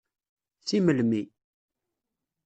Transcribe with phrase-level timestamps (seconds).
[0.67, 1.21] Si melmi.